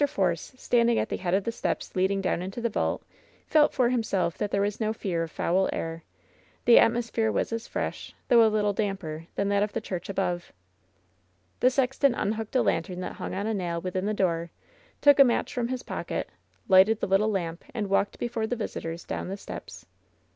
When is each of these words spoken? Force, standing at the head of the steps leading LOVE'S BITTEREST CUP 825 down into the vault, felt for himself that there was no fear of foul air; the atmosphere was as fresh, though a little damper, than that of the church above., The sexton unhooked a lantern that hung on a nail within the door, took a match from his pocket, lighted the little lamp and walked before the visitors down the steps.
Force, 0.07 0.53
standing 0.57 0.97
at 0.97 1.09
the 1.09 1.17
head 1.17 1.35
of 1.35 1.43
the 1.43 1.51
steps 1.51 1.95
leading 1.95 2.23
LOVE'S 2.23 2.39
BITTEREST 2.39 2.55
CUP 2.55 2.75
825 2.75 3.03
down 3.03 3.61
into 3.61 3.69
the 3.69 3.69
vault, 3.69 3.69
felt 3.71 3.73
for 3.75 3.89
himself 3.89 4.37
that 4.39 4.49
there 4.49 4.61
was 4.63 4.79
no 4.79 4.93
fear 4.93 5.21
of 5.21 5.29
foul 5.29 5.69
air; 5.71 6.03
the 6.65 6.79
atmosphere 6.79 7.31
was 7.31 7.53
as 7.53 7.67
fresh, 7.67 8.15
though 8.27 8.43
a 8.43 8.49
little 8.49 8.73
damper, 8.73 9.27
than 9.35 9.47
that 9.49 9.61
of 9.61 9.73
the 9.73 9.79
church 9.79 10.09
above., 10.09 10.51
The 11.59 11.69
sexton 11.69 12.15
unhooked 12.15 12.55
a 12.55 12.63
lantern 12.63 12.99
that 13.01 13.17
hung 13.17 13.35
on 13.35 13.45
a 13.45 13.53
nail 13.53 13.79
within 13.79 14.07
the 14.07 14.15
door, 14.15 14.49
took 15.01 15.19
a 15.19 15.23
match 15.23 15.53
from 15.53 15.67
his 15.67 15.83
pocket, 15.83 16.31
lighted 16.67 16.99
the 16.99 17.07
little 17.07 17.29
lamp 17.29 17.63
and 17.71 17.87
walked 17.87 18.17
before 18.17 18.47
the 18.47 18.55
visitors 18.55 19.03
down 19.05 19.27
the 19.27 19.37
steps. 19.37 19.85